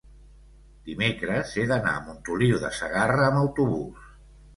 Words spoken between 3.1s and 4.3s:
amb autobús.